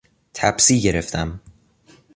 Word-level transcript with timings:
تپسی 0.33 0.81
گرفتم. 0.81 1.39